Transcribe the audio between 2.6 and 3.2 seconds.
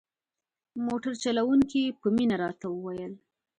وویل.